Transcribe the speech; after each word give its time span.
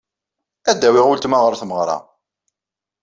Ad 0.69 0.75
d-awyeɣ 0.79 1.05
weltma 1.07 1.37
ɣer 1.39 1.53
tmeɣra. 1.61 1.97